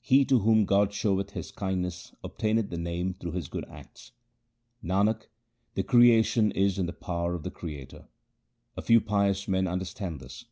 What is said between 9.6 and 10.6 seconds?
understand this.